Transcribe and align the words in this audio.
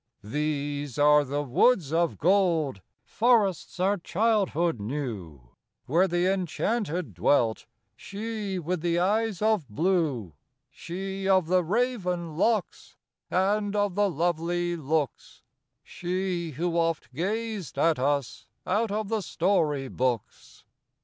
These 0.23 0.97
are 0.97 1.23
the 1.23 1.43
woods 1.43 1.93
of 1.93 2.17
gold; 2.17 2.81
forests 3.03 3.79
our 3.79 3.97
childhood 3.97 4.79
knew, 4.79 5.49
Where 5.85 6.07
the 6.07 6.25
Enchanted 6.25 7.13
dwelt, 7.13 7.67
she 7.95 8.57
with 8.57 8.81
the 8.81 8.97
eyes 8.97 9.43
of 9.43 9.69
blue; 9.69 10.33
She 10.71 11.29
of 11.29 11.45
the 11.45 11.63
raven 11.63 12.35
locks, 12.35 12.95
and 13.29 13.75
of 13.75 13.93
the 13.93 14.09
lovely 14.09 14.75
looks, 14.75 15.43
She 15.83 16.49
who 16.49 16.77
oft 16.79 17.13
gazed 17.13 17.77
at 17.77 17.99
us 17.99 18.47
out 18.65 18.89
of 18.89 19.07
the 19.07 19.21
Story 19.21 19.87
Books. 19.87 20.65